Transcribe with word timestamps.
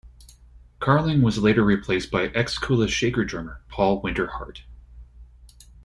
Carling 0.79 1.21
was 1.21 1.37
later 1.37 1.63
replaced 1.63 2.09
by 2.09 2.29
ex-Kula 2.29 2.89
Shaker 2.89 3.23
drummer 3.23 3.61
Paul 3.69 4.01
Winter-Hart. 4.01 4.63